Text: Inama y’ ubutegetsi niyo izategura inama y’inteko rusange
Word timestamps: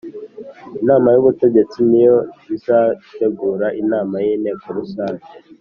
Inama 0.81 1.07
y’ 1.13 1.19
ubutegetsi 1.21 1.77
niyo 1.89 2.17
izategura 2.55 3.67
inama 3.81 4.15
y’inteko 4.25 4.65
rusange 4.79 5.25